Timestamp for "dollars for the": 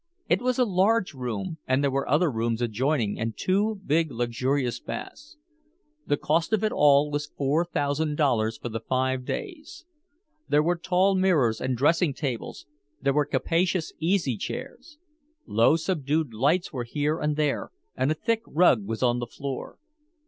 8.15-8.79